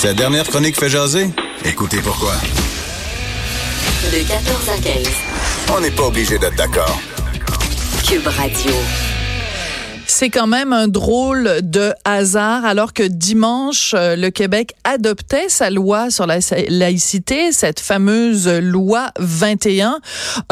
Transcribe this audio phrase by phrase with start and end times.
[0.00, 1.28] Cette dernière chronique fait jaser?
[1.64, 2.34] Écoutez pourquoi.
[4.12, 5.08] De 14 à 15.
[5.76, 7.00] On n'est pas obligé d'être d'accord.
[8.06, 8.70] Cube Radio.
[10.06, 15.68] C'est quand même un drôle de hasard alors que dimanche, euh, le Québec adoptait sa
[15.68, 16.38] loi sur la
[16.68, 19.98] laïcité, cette fameuse loi 21.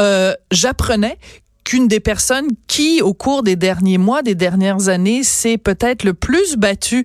[0.00, 1.18] Euh, J'apprenais
[1.62, 6.14] qu'une des personnes qui, au cours des derniers mois, des dernières années, s'est peut-être le
[6.14, 7.04] plus battue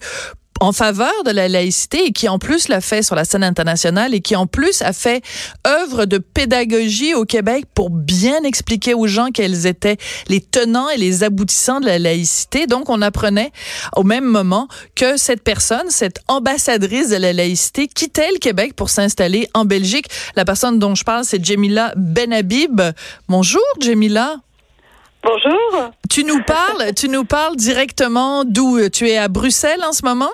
[0.62, 4.14] en faveur de la laïcité et qui en plus l'a fait sur la scène internationale
[4.14, 5.24] et qui en plus a fait
[5.66, 9.98] œuvre de pédagogie au Québec pour bien expliquer aux gens quels étaient
[10.30, 12.68] les tenants et les aboutissants de la laïcité.
[12.68, 13.52] Donc on apprenait
[13.96, 18.92] au même moment que cette personne, cette ambassadrice de la laïcité quittait le Québec pour
[18.92, 20.06] s'installer en Belgique.
[20.36, 22.82] La personne dont je parle, c'est Jemila Benhabib.
[23.28, 24.36] Bonjour Jemila.
[25.24, 25.92] Bonjour.
[26.08, 30.30] Tu nous parles, tu nous parles directement d'où tu es à Bruxelles en ce moment?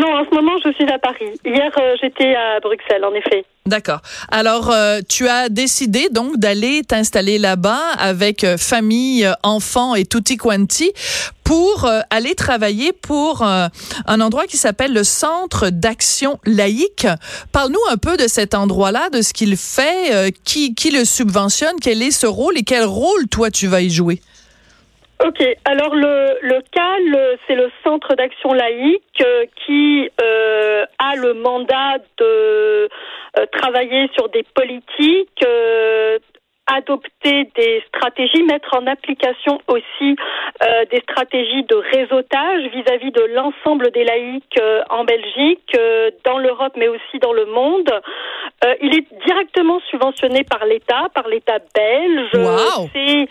[0.00, 1.38] Non, en ce moment, je suis à Paris.
[1.44, 3.44] Hier, euh, j'étais à Bruxelles, en effet.
[3.66, 4.00] D'accord.
[4.30, 10.38] Alors, euh, tu as décidé donc d'aller t'installer là-bas avec euh, famille, enfants et tutti
[10.38, 10.90] quanti
[11.44, 17.08] pour aller travailler pour un endroit qui s'appelle le Centre d'action laïque.
[17.50, 22.02] Parle-nous un peu de cet endroit-là, de ce qu'il fait, qui, qui le subventionne, quel
[22.02, 24.20] est ce rôle et quel rôle toi tu vas y jouer?
[25.26, 31.34] Ok, alors le, le CAL, c'est le Centre d'action laïque euh, qui euh, a le
[31.34, 35.44] mandat de euh, travailler sur des politiques,
[36.66, 40.16] adopter des stratégies, mettre en application aussi
[40.90, 45.76] des stratégies de réseautage vis-à-vis de l'ensemble des laïcs en Belgique,
[46.24, 47.90] dans l'Europe, mais aussi dans le monde.
[48.82, 52.34] il est directement subventionné par l'État, par l'État belge.
[52.34, 52.88] Wow.
[52.92, 53.26] C'est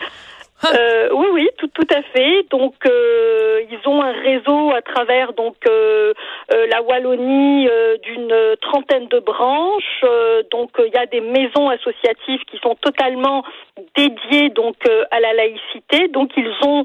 [0.74, 2.44] euh, oui, oui, tout, tout à fait.
[2.50, 6.12] Donc, euh, ils ont un réseau à travers donc euh,
[6.52, 10.04] euh la Wallonie euh, d'une trentaine de branches.
[10.04, 13.42] Euh, donc, il y a des maisons associatives qui sont totalement
[13.96, 14.76] dédiées donc
[15.10, 16.08] à la laïcité.
[16.08, 16.84] Donc, ils ont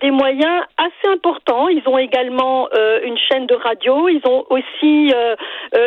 [0.00, 1.68] des moyens assez importants.
[1.68, 2.68] Ils ont également
[3.04, 4.08] une chaîne de radio.
[4.08, 5.12] Ils ont aussi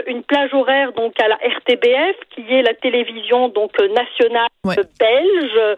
[0.08, 5.76] une plage horaire donc à la RTBF, qui est la télévision donc nationale belge.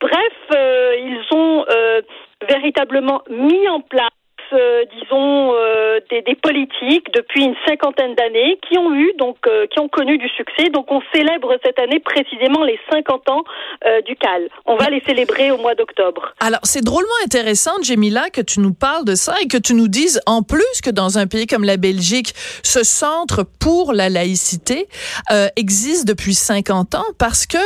[0.00, 2.02] Bref, euh, ils ont euh,
[2.48, 4.10] véritablement mis en place
[4.52, 9.66] euh, disons, euh, des, des, politiques depuis une cinquantaine d'années qui ont eu, donc, euh,
[9.66, 10.68] qui ont connu du succès.
[10.70, 13.44] Donc, on célèbre cette année précisément les 50 ans
[14.06, 14.48] du CAL.
[14.66, 16.32] On va les célébrer au mois d'octobre.
[16.40, 19.88] Alors, c'est drôlement intéressant, Jemila, que tu nous parles de ça et que tu nous
[19.88, 22.32] dises, en plus que dans un pays comme la Belgique,
[22.62, 24.88] ce centre pour la laïcité
[25.56, 27.58] existe depuis 50 ans parce que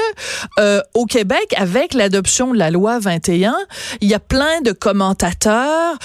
[0.94, 3.56] au Québec, avec l'adoption de la loi 21,
[4.00, 5.96] il y a plein de commentateurs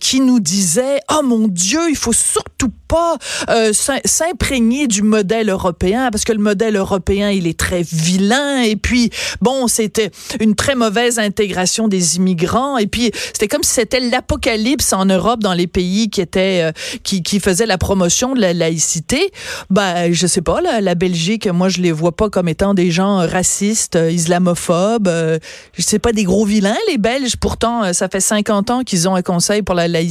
[0.00, 3.16] qui nous disait oh mon Dieu, il faut surtout pas
[3.50, 3.72] euh,
[4.04, 9.10] s'imprégner du modèle européen parce que le modèle européen il est très vilain et puis
[9.40, 10.10] bon c'était
[10.40, 15.40] une très mauvaise intégration des immigrants et puis c'était comme si c'était l'apocalypse en Europe
[15.40, 16.72] dans les pays qui étaient euh,
[17.04, 19.30] qui, qui faisaient la promotion de la laïcité.
[19.70, 23.18] Ben je sais pas la Belgique, moi je les vois pas comme étant des gens
[23.18, 25.08] racistes, euh, islamophobes.
[25.08, 27.36] je sais pas des gros vilains les Belges.
[27.36, 30.09] Pourtant ça fait 50 ans qu'ils ont un conseil pour la laïcité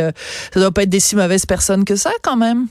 [0.00, 0.10] euh,
[0.52, 2.68] ça doit pas être des si mauvaises personnes que ça quand même.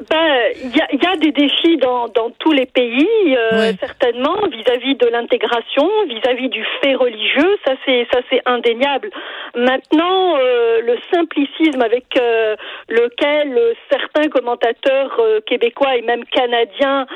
[0.00, 5.06] Ben, il y a, des défis dans, dans tous les pays, euh, certainement, vis-à-vis de
[5.06, 9.10] l'intégration, vis-à-vis du fait religieux, ça c'est ça c'est indéniable.
[9.54, 12.56] Maintenant, euh, le simplicisme avec euh,
[12.88, 13.56] lequel
[13.88, 17.06] certains commentateurs québécois et même canadiens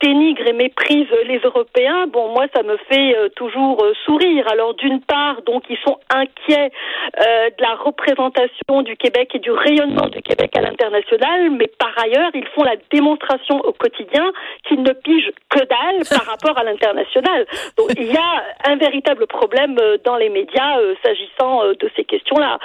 [0.00, 4.44] dénigrent et méprisent les Européens, bon, moi ça me fait toujours sourire.
[4.50, 6.70] Alors d'une part, donc ils sont inquiets
[7.16, 12.30] de la représentation du Québec et du rayonnement du Québec à l'international, mais par ailleurs,
[12.34, 14.32] ils font la démonstration au quotidien
[14.66, 17.46] qu'ils ne pigent que dalle par rapport à l'international.
[17.76, 21.90] Donc il y a un véritable problème euh, dans les médias euh, s'agissant euh, de
[21.96, 22.58] ces questions-là.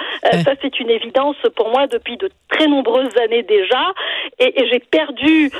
[0.44, 3.92] Ça, c'est une évidence pour moi depuis de très nombreuses années déjà.
[4.38, 5.50] Et, et j'ai perdu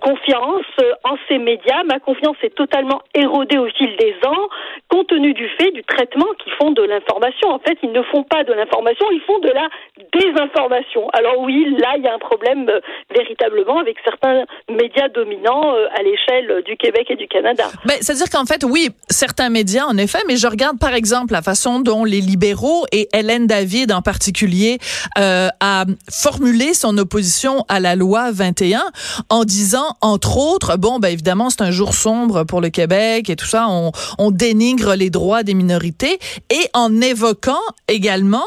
[0.00, 0.64] confiance
[1.04, 1.82] en ces médias.
[1.84, 4.48] Ma confiance est totalement érodée au fil des ans,
[4.88, 7.50] compte tenu du fait du traitement qu'ils font de l'information.
[7.50, 9.68] En fait, ils ne font pas de l'information, ils font de la
[10.12, 11.08] désinformation.
[11.10, 12.70] Alors oui, là, il y a un problème
[13.14, 17.64] véritablement avec certains médias dominants euh, à l'échelle du Québec et du Canada.
[17.84, 21.42] Ben, c'est-à-dire qu'en fait, oui, certains médias, en effet, mais je regarde par exemple la
[21.42, 24.78] façon dont les libéraux et Hélène David en particulier
[25.18, 28.82] euh, a formulé son opposition à la loi 21
[29.28, 33.36] en disant, entre autres, bon, ben évidemment, c'est un jour sombre pour le Québec et
[33.36, 36.18] tout ça, on, on dénigre les droits des minorités
[36.50, 38.44] et en évoquant également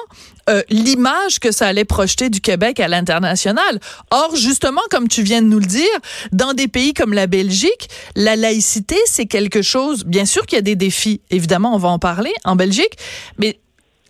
[0.50, 3.80] euh, l'image que ça allait projeter du Québec à l'international.
[4.12, 5.84] Or, justement, comme tu viens de nous le dire,
[6.32, 10.60] dans des pays comme la Belgique, la laïcité, c'est quelque chose, bien sûr qu'il y
[10.60, 12.98] a des défis, évidemment, on va en parler en Belgique,
[13.38, 13.60] mais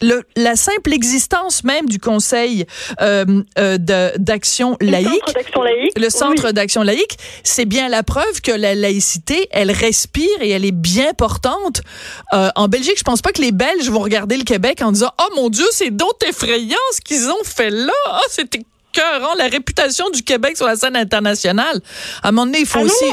[0.02, 2.66] le, la simple existence même du Conseil
[3.02, 3.78] euh, euh,
[4.18, 5.36] d'action laïque,
[5.96, 10.66] le Centre d'action laïque, c'est bien la preuve que la laïcité, elle respire et elle
[10.66, 11.82] est bien portante.
[12.34, 15.12] Euh, en Belgique, je pense pas que les Belges vont regarder le Québec en disant
[15.20, 17.94] oh mon Dieu, c'est donc effrayant ce qu'ils ont fait là.
[18.08, 18.62] Oh, c'était
[18.92, 21.82] cœurant la réputation du Québec sur la scène internationale.
[22.24, 23.06] À un moment donné, il faut ah aussi.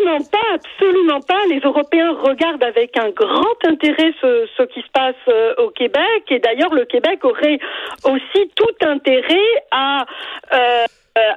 [0.00, 1.46] Absolument pas, absolument pas.
[1.48, 6.24] Les Européens regardent avec un grand intérêt ce, ce qui se passe euh, au Québec
[6.30, 7.58] et d'ailleurs le Québec aurait
[8.04, 10.06] aussi tout intérêt à
[10.54, 10.86] euh,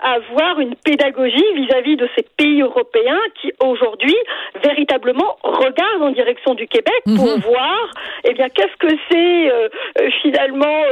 [0.01, 4.15] avoir une pédagogie vis-à-vis de ces pays européens qui aujourd'hui
[4.63, 7.42] véritablement regardent en direction du Québec pour mhm.
[7.42, 7.92] voir
[8.24, 9.68] eh bien qu'est-ce que c'est euh,
[10.21, 10.83] finalement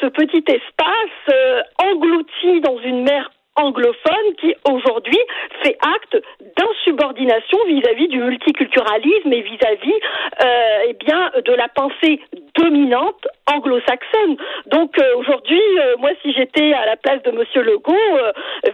[0.00, 1.36] ce petit espace
[1.78, 3.30] englouti dans une mer
[3.60, 5.18] anglophone qui aujourd'hui
[5.62, 6.22] fait acte
[6.56, 10.00] d'insubordination vis-à-vis du multiculturalisme et vis-à-vis
[10.42, 12.20] euh, eh bien de la pensée
[12.56, 14.36] dominante anglo-saxonne.
[14.66, 17.96] Donc euh, aujourd'hui, euh, moi si j'étais à la place de Monsieur Legault,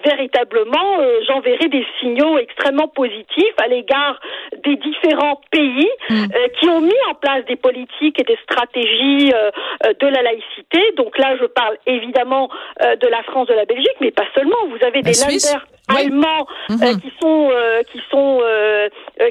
[0.05, 4.21] véritablement j'enverrais des signaux extrêmement positifs à l'égard
[4.65, 6.27] des différents pays mm.
[6.59, 10.81] qui ont mis en place des politiques et des stratégies de la laïcité.
[10.97, 12.49] Donc là, je parle évidemment
[12.81, 14.56] de la France, de la Belgique, mais pas seulement.
[14.69, 17.00] Vous avez des lenders allemands mm-hmm.
[17.00, 17.50] qui sont
[17.93, 18.40] qui sont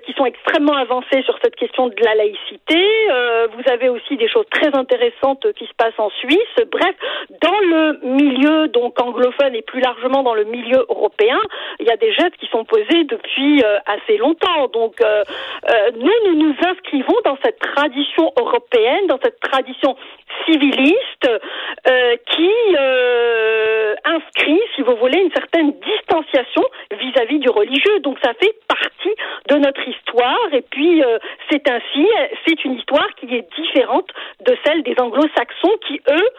[0.02, 2.82] qui sont extrêmement avancés sur cette question de la laïcité.
[3.56, 6.56] vous avez aussi des choses très intéressantes qui se passent en Suisse.
[6.72, 6.96] Bref,
[7.42, 11.40] dans le milieu donc anglophone et plus largement dans le milieu européen,
[11.80, 14.68] il y a des gestes qui sont posés depuis euh, assez longtemps.
[14.68, 15.24] Donc euh,
[15.70, 19.96] euh, nous, nous nous inscrivons dans cette tradition européenne, dans cette tradition
[20.46, 21.30] civiliste
[22.28, 22.52] qui
[24.04, 28.00] inscrit, si vous voulez, une certaine distanciation vis-à-vis du religieux.
[28.02, 29.05] Donc ça fait partie
[29.56, 30.54] de notre histoire.
[30.54, 31.02] Et puis
[31.50, 32.08] c'est ainsi,
[32.46, 34.10] c'est une histoire qui est différente
[34.46, 36.30] de celle des anglo-saxons qui, eux,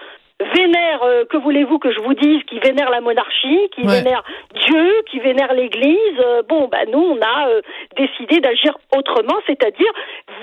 [0.41, 4.25] vénèrent, euh, que voulez-vous que je vous dise, qui vénèrent la monarchie, qui vénèrent
[4.67, 6.19] Dieu, qui vénèrent l'Église.
[6.21, 7.61] Euh, bon, bah nous, on a euh,
[7.97, 9.91] décidé d'agir autrement, c'est-à-dire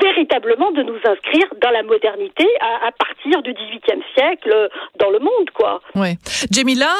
[0.01, 4.69] véritablement de nous inscrire dans la modernité à, partir du XVIIIe siècle
[4.99, 5.81] dans le monde, quoi.
[5.95, 6.17] Oui.
[6.51, 6.91] Jamila,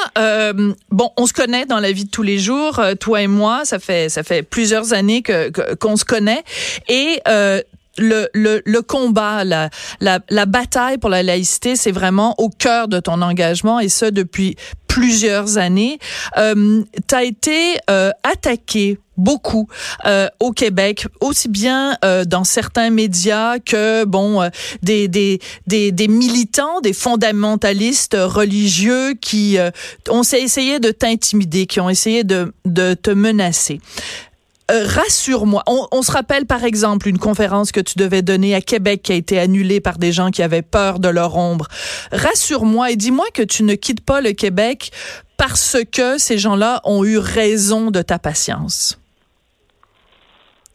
[0.90, 3.78] bon, on se connaît dans la vie de tous les jours, toi et moi, ça
[3.78, 6.42] fait ça fait plusieurs années que qu'on se connaît
[6.88, 7.20] et
[7.98, 9.70] le, le, le combat, la,
[10.00, 14.10] la, la, bataille pour la laïcité, c'est vraiment au cœur de ton engagement et ça
[14.10, 14.56] depuis
[14.86, 15.98] plusieurs années.
[16.36, 19.68] Euh, tu as été euh, attaqué beaucoup
[20.06, 24.48] euh, au Québec, aussi bien euh, dans certains médias que bon euh,
[24.82, 29.58] des, des, des, des, militants, des fondamentalistes religieux qui
[30.08, 33.80] ont essayé de t'intimider, qui ont essayé de, de te menacer.
[34.70, 35.62] Euh, rassure-moi.
[35.66, 39.14] On, se rappelle par exemple une conférence que tu devais donner à Québec qui a
[39.14, 41.68] été annulée par des gens qui avaient peur de leur ombre.
[42.12, 44.90] Rassure-moi et dis-moi que tu ne quittes pas le Québec
[45.36, 48.98] parce que ces gens-là ont eu raison de ta patience.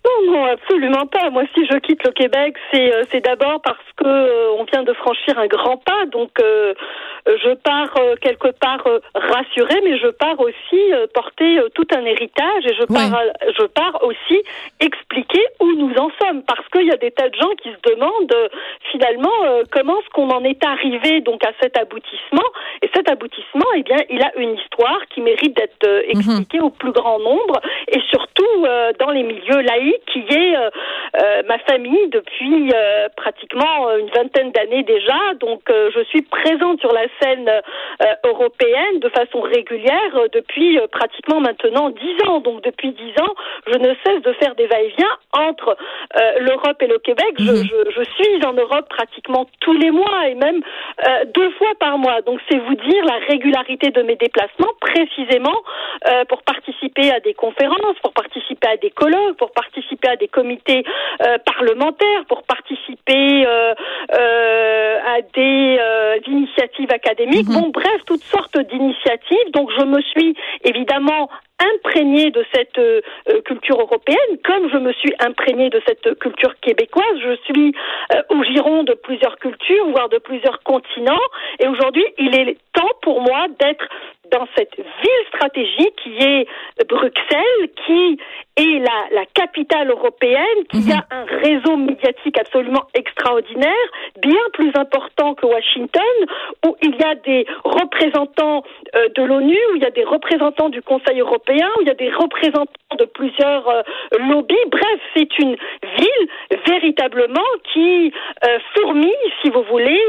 [0.10, 1.30] Non, non, absolument pas.
[1.30, 4.94] Moi, si je quitte le Québec, c'est euh, d'abord parce que euh, on vient de
[4.94, 6.06] franchir un grand pas.
[6.08, 6.74] Donc, euh,
[7.26, 10.82] je pars quelque part rassurée, mais je pars aussi
[11.14, 13.22] porter tout un héritage et je pars
[13.58, 14.42] je pars aussi
[14.80, 17.94] expliquer où nous en sommes parce qu'il y a des tas de gens qui se
[17.94, 18.50] demandent
[18.92, 19.30] finalement
[19.72, 22.48] comment est-ce qu'on en est arrivé donc à cet aboutissement.
[22.82, 26.20] Et cet aboutissement, eh bien, il a une histoire qui mérite d'être mhm.
[26.20, 28.66] expliquée au plus grand nombre et surtout
[29.00, 30.70] dans les milieux laïcs qui est euh,
[31.20, 35.18] euh, ma famille depuis euh, pratiquement une vingtaine d'années déjà.
[35.40, 37.50] Donc je suis présente sur la scène
[38.26, 42.40] européenne de façon régulière depuis pratiquement maintenant dix ans.
[42.40, 43.34] Donc depuis dix ans,
[43.68, 45.78] je ne cesse de faire des va-et-vient entre
[46.40, 47.34] l'Europe et le Québec.
[47.38, 47.64] Je, mhm.
[47.64, 50.62] je, je, suis en Europe pratiquement tous les mois et même
[51.34, 52.22] deux fois par mois.
[52.22, 55.58] Donc c'est vous dire la régularité de mes déplacements précisément
[56.30, 60.28] pour participer à des conférences, pour participer à des colloques, pour participer participer à des
[60.28, 60.84] comités
[61.22, 63.74] euh, parlementaires, pour participer euh,
[64.14, 65.80] euh, à des
[66.28, 67.48] initiatives académiques.
[67.48, 67.62] Mhm.
[67.62, 69.52] Bon, bref, toutes sortes d'initiatives.
[69.54, 72.80] Donc, je me suis évidemment imprégnée de cette
[73.46, 77.18] culture européenne, comme je me suis imprégnée de cette culture québécoise.
[77.24, 77.74] Je suis
[78.30, 81.20] au giron de plusieurs cultures, voire de plusieurs continents.
[81.60, 83.88] Et aujourd'hui, il est temps pour moi d'être
[84.32, 86.48] dans cette ville stratégique qui est
[86.88, 88.18] Bruxelles, qui
[88.58, 91.04] est la, la capitale européenne, qui a mhm.
[91.12, 93.86] un réseau médiatique absolument extraordinaire,
[94.22, 96.02] bien plus important que Washington,
[96.68, 98.64] où il y a des représentants
[98.96, 101.92] euh, de l'ONU, où il y a des représentants du Conseil européen, où il y
[101.92, 103.82] a des représentants de plusieurs euh,
[104.18, 104.56] lobbies.
[104.72, 106.30] Bref, c'est une ville
[106.68, 108.14] véritablement qui
[108.46, 110.00] euh, fourmille, si vous voulez,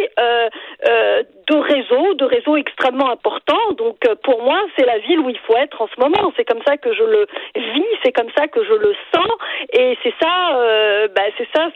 [1.48, 3.72] de réseaux, de réseaux extrêmement importants.
[3.76, 6.32] Donc pour moi, c'est la ville où il faut être en ce moment.
[6.36, 9.30] C'est comme ça que je le vis, c'est comme ça que je le sens,
[9.72, 11.68] et c'est ça, euh, bah, c'est ça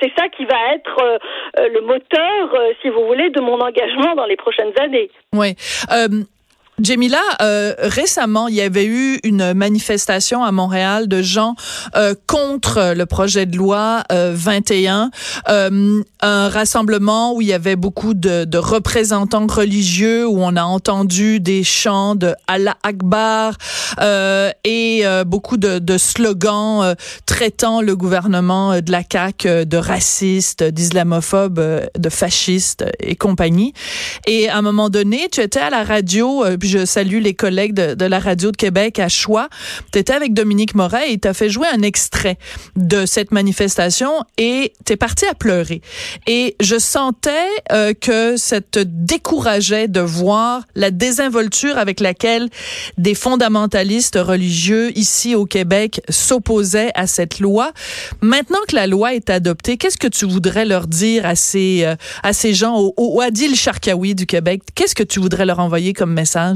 [0.00, 1.18] c'est ça qui va être euh,
[1.60, 5.10] euh, le moteur, si vous voulez, de mon engagement dans les prochaines années.
[5.32, 5.54] Oui.
[6.82, 11.54] Jamila, euh, récemment, il y avait eu une manifestation à Montréal de gens
[11.96, 15.10] euh, contre le projet de loi 21,
[15.48, 20.64] euh, un rassemblement où il y avait beaucoup de, de, représentants religieux, où on a
[20.64, 23.54] entendu des chants de Allah Akbar
[24.64, 32.08] et beaucoup de, de slogans traitant le gouvernement de la CAQ de raciste, d'islamophobe, de
[32.10, 33.72] fasciste et compagnie.
[34.26, 38.04] Et à un moment donné, tu étais à la radio je salue les collègues de,
[38.04, 39.48] la radio de Québec à Choix.
[39.92, 42.38] Tu étais avec Dominique Moret et tu as fait jouer un extrait
[42.76, 45.80] de cette manifestation et tu es parti à pleurer.
[46.26, 47.30] Et je sentais
[47.72, 52.48] euh, que ça te décourageait de voir la désinvolture avec laquelle
[52.98, 57.72] des fondamentalistes religieux ici au Québec s'opposaient à cette loi.
[58.20, 61.96] Maintenant que la loi est adoptée, qu'est-ce que tu voudrais leur dire à ces, euh,
[62.22, 64.62] à ces gens, au, Adil Sharkawi du Québec?
[64.74, 66.55] Qu'est-ce que tu voudrais leur envoyer comme message?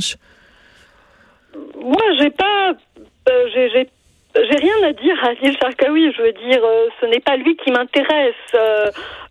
[1.76, 2.72] Moi, j'ai pas,
[3.28, 3.90] euh, j'ai
[4.34, 6.12] j'ai rien à dire à Adil Sharkawi.
[6.12, 8.34] Je veux dire, euh, ce n'est pas lui qui m'intéresse.
[8.54, 8.86] Euh,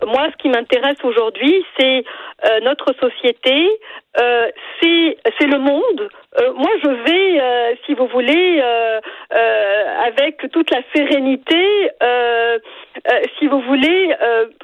[0.06, 2.03] moi, ce qui m'intéresse aujourd'hui, c'est
[2.46, 3.70] euh, notre société,
[4.82, 6.10] c'est c'est le monde.
[6.56, 8.62] moi, je vais, si vous voulez,
[10.06, 11.91] avec toute la sérénité,
[13.38, 14.15] si vous voulez,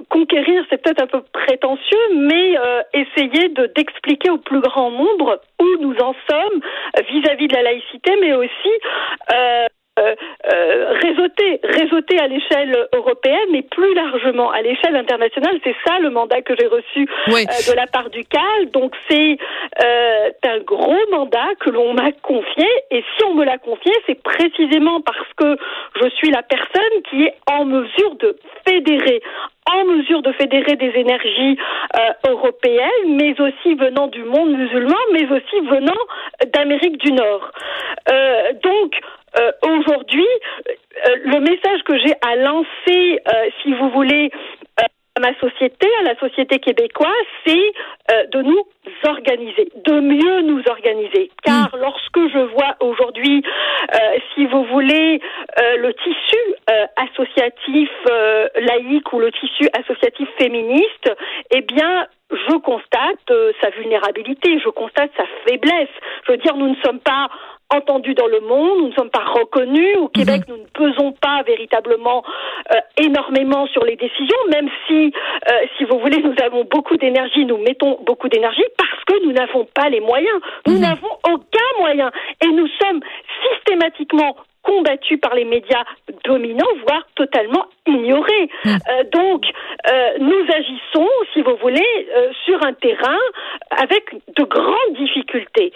[0.10, 2.56] conquérir, c'est peut-être un peu prétentieux, mais
[2.94, 6.60] essayer de d'expliquer au plus grand nombre où nous en sommes
[7.10, 8.74] vis-à-vis -vis de la laïcité, mais aussi
[9.34, 9.68] euh, euh,
[11.06, 15.60] réseauter, réseauter à l'échelle européenne, mais plus largement à l'échelle internationale.
[15.64, 18.72] C'est ça le mandat que j'ai reçu euh, de la part du CAL.
[18.72, 19.38] Donc c'est
[19.84, 22.68] euh, un gros mandat que l'on m'a confié.
[22.92, 25.58] Et si on me l'a confié, c'est précisément parce que
[26.02, 29.22] je suis la personne qui est en mesure de fédérer
[29.72, 31.58] en mesure de fédérer des énergies
[31.96, 36.02] euh, européennes, mais aussi venant du monde musulman, mais aussi venant
[36.54, 37.52] d'Amérique du Nord.
[38.12, 39.00] Euh, donc,
[39.40, 40.28] euh, aujourd'hui,
[41.24, 44.32] le message que j'ai à lancer, euh, si vous voulez,
[44.78, 47.10] à ma société, à la société québécoise,
[47.46, 47.72] c'est
[48.34, 48.64] de nous
[49.08, 51.32] organiser, de mieux nous organiser.
[51.44, 51.80] Car mm.
[51.80, 53.42] lorsque je vois aujourd'hui,
[54.34, 55.22] si vous voulez,
[55.58, 56.38] le tissu
[56.98, 57.90] associatif
[58.60, 61.10] laïque ou le tissu associatif féministe,
[61.52, 63.32] eh bien, je constate
[63.62, 65.90] sa vulnérabilité, je constate sa faiblesse.
[66.26, 67.30] Je veux dire, nous ne sommes pas
[67.70, 69.98] entendus dans le monde, nous ne sommes pas reconnus.
[69.98, 70.56] Au Québec, mhm.
[70.56, 72.24] nous ne pesons pas véritablement
[72.72, 75.12] euh, énormément sur les décisions, même si,
[75.50, 79.32] euh, si vous voulez, nous avons beaucoup d'énergie, nous mettons beaucoup d'énergie parce que nous
[79.32, 80.40] n'avons pas les moyens.
[80.68, 80.82] Nous mhm.
[80.82, 82.12] n'avons aucun moyen.
[82.44, 83.02] Et nous sommes
[83.44, 85.84] systématiquement combattus par les médias
[86.24, 88.50] dominants, voire totalement ignorés.
[88.66, 88.78] Mhm.
[88.90, 89.46] Euh, donc,
[90.20, 92.08] nous agissons, si vous voulez,
[92.46, 93.20] sur un terrain
[93.70, 95.74] avec de grandes difficultés.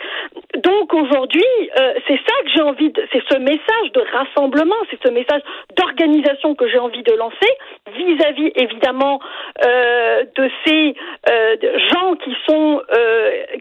[0.63, 1.45] Donc aujourd'hui,
[1.79, 5.41] euh, c'est ça que j'ai envie, de, c'est ce message de rassemblement, c'est ce message
[5.77, 7.51] d'organisation que j'ai envie de lancer
[7.95, 9.19] vis-à-vis évidemment
[9.65, 10.95] euh, de ces
[11.29, 11.55] euh,
[11.91, 12.81] gens qui sont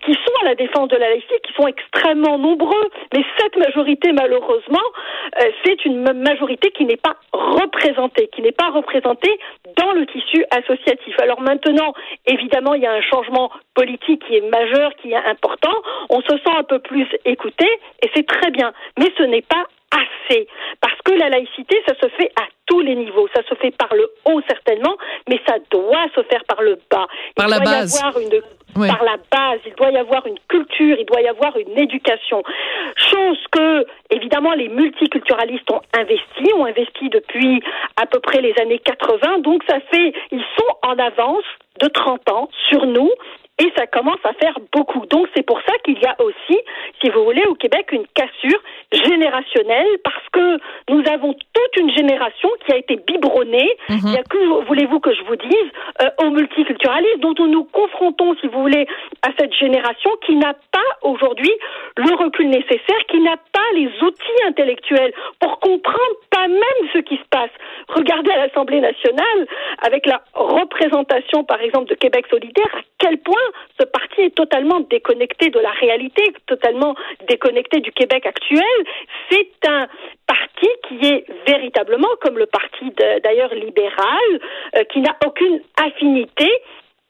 [0.05, 2.89] qui sont à la défense de la laïcité, qui sont extrêmement nombreux.
[3.15, 4.87] Mais cette majorité, malheureusement,
[5.65, 9.37] c'est une majorité qui n'est pas représentée, qui n'est pas représentée
[9.77, 11.17] dans le tissu associatif.
[11.21, 11.93] Alors maintenant,
[12.25, 15.75] évidemment, il y a un changement politique qui est majeur, qui est important.
[16.09, 17.67] On se sent un peu plus écouté
[18.01, 18.73] et c'est très bien.
[18.97, 20.47] Mais ce n'est pas assez.
[20.81, 23.29] Parce que la laïcité, ça se fait à tous les niveaux.
[23.35, 24.97] Ça se fait par le haut, certainement,
[25.29, 27.07] mais ça doit se faire par le bas.
[27.35, 28.01] Par la base.
[28.75, 32.43] Par la base, il doit y avoir une culture, il doit y avoir une éducation.
[32.97, 37.61] Chose que, évidemment, les multiculturalistes ont investi, ont investi depuis
[37.97, 39.39] à peu près les années 80.
[39.41, 41.45] Donc, ça fait, ils sont en avance
[41.81, 43.11] de 30 ans sur nous
[43.59, 45.05] et ça commence à faire beaucoup.
[45.07, 46.59] Donc c'est pour ça qu'il y a aussi,
[47.03, 48.61] si vous voulez, au Québec une cassure
[48.93, 50.59] générationnelle parce que
[50.91, 53.77] nous avons toute une génération qui a été biberonnée.
[53.89, 54.01] Mhm.
[54.05, 55.71] Il y a que voulez-vous que je vous dise
[56.03, 58.87] euh, au multiculturalisme dont nous nous confrontons, si vous voulez,
[59.23, 61.53] à cette génération qui n'a pas aujourd'hui
[61.97, 67.29] le recul nécessaire, qui n'a pas les outils intellectuels pour comprendre même ce qui se
[67.31, 67.51] passe.
[67.89, 69.47] Regardez à l'Assemblée nationale
[69.83, 73.35] avec la représentation, par exemple, de Québec solidaire, à quel point
[73.79, 76.95] ce parti est totalement déconnecté de la réalité, totalement
[77.29, 78.63] déconnecté du Québec actuel.
[79.31, 79.87] C'est un
[80.27, 82.93] parti qui est véritablement, comme le parti
[83.23, 84.41] d'ailleurs libéral,
[84.77, 86.49] euh, qui n'a aucune affinité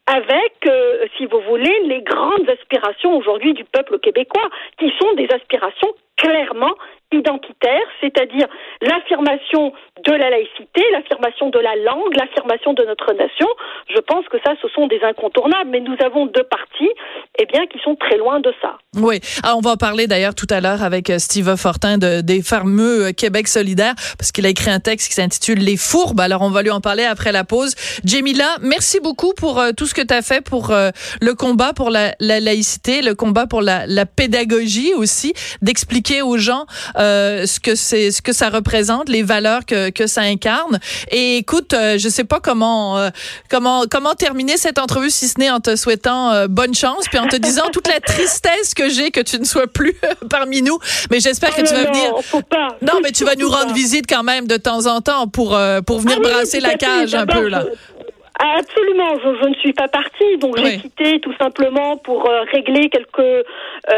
[0.06, 5.28] avec, euh, si vous voulez, les grandes aspirations aujourd'hui du peuple québécois, qui sont des
[5.30, 6.74] aspirations clairement
[7.12, 8.46] identitaire, c'est-à-dire
[8.82, 9.72] l'affirmation
[10.04, 13.46] de la laïcité, l'affirmation de la langue, l'affirmation de notre nation.
[13.88, 15.70] Je pense que ça, ce sont des incontournables.
[15.70, 16.90] Mais nous avons deux partis,
[17.38, 18.78] eh bien, qui sont très loin de ça.
[18.96, 19.20] Oui.
[19.42, 22.42] Ah, on va en parler d'ailleurs tout à l'heure avec euh, Steve Fortin de, des
[22.42, 26.20] fameux euh, Québec solidaire, parce qu'il a écrit un texte qui s'intitule Les fourbes.
[26.20, 27.74] Alors, on va lui en parler après la pause.
[28.04, 30.72] Jamila, merci beaucoup pour euh, tout ce que tu as fait pour
[31.20, 36.36] le combat pour la, la, laïcité, le combat pour la, la pédagogie aussi, d'expliquer aux
[36.36, 36.66] gens
[36.98, 40.78] euh, ce que c'est, ce que ça représente, les valeurs que, que ça incarne.
[41.10, 43.10] Et écoute, euh, je sais pas comment euh,
[43.50, 47.28] comment comment terminer cette entrevue si ce n'est en te souhaitant bonne chance puis en
[47.28, 49.94] te disant toute la tristesse que j'ai que tu ne sois plus
[50.30, 50.78] parmi nous.
[51.10, 52.12] Mais j'espère que tu vas venir.
[52.82, 56.00] Non, mais tu vas nous rendre visite quand même de temps en temps pour pour
[56.00, 57.64] venir ah brasser la cage un peu là.
[58.38, 63.18] Absolument, je, ne suis pas partie, donc j'ai quitté tout simplement pour euh, régler quelques
[63.18, 63.42] euh,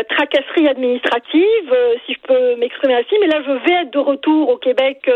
[0.09, 3.14] tracasseries administratives, euh, si je peux m'exprimer ainsi.
[3.20, 5.11] Mais là, je vais être de retour au Québec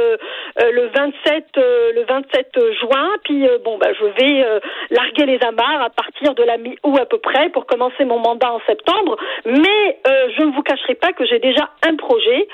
[0.56, 4.44] le 27 le 27 juin, puis bon, bah, je vais
[4.90, 8.52] larguer les amarres à partir de la mi-août à peu près pour commencer mon mandat
[8.52, 9.16] en septembre.
[9.46, 12.46] Mais je ne vous cacherai pas que j'ai déjà un projet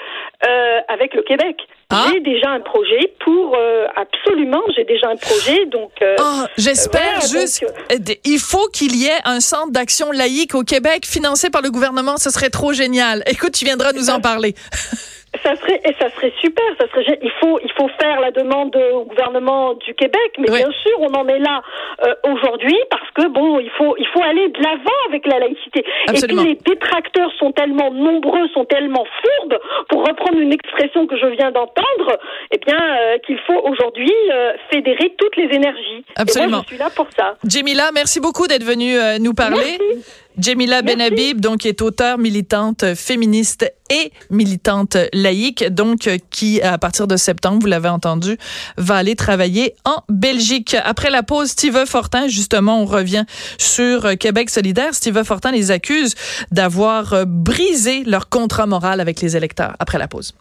[0.88, 1.56] avec le Québec.
[1.90, 2.06] Ah.
[2.12, 3.56] J'ai déjà un projet pour
[3.96, 5.90] absolument, j'ai déjà un projet, donc.
[6.02, 7.64] Oh, J'espère juste.
[7.92, 11.70] Euh, il faut qu'il y ait un centre d'action laïque au Québec financé par le
[11.70, 12.16] gouvernement.
[12.16, 13.22] Ce serait trop génial.
[13.26, 14.54] Écoute, tu viendras nous en parler.
[15.44, 16.64] Ça serait et ça serait super.
[16.78, 20.70] Ça serait il faut il faut faire la demande au gouvernement du Québec, mais bien
[20.70, 21.62] sûr on en est là
[22.04, 25.84] euh, aujourd'hui parce que bon il faut il faut aller de l'avant avec la laïcité.
[26.08, 31.16] Et puis les détracteurs sont tellement nombreux, sont tellement fourbes pour reprendre une expression que
[31.16, 32.18] je viens d'entendre,
[32.50, 36.04] eh bien euh, qu'il faut aujourd'hui euh, fédérer toutes les énergies.
[36.16, 36.48] Absolument.
[36.48, 37.36] Et moi, je suis là pour ça.
[37.44, 39.78] Jamila, merci beaucoup d'être venue nous parler.
[39.78, 40.20] Merci.
[40.40, 47.16] Jamila Benhabib, donc, est auteure, militante féministe et militante laïque, donc, qui, à partir de
[47.16, 48.36] septembre, vous l'avez entendu,
[48.76, 50.76] va aller travailler en Belgique.
[50.84, 53.24] Après la pause, Steve Fortin, justement, on revient
[53.58, 54.94] sur Québec solidaire.
[54.94, 56.14] Steve Fortin les accuse
[56.50, 59.74] d'avoir brisé leur contrat moral avec les électeurs.
[59.78, 60.34] Après la pause.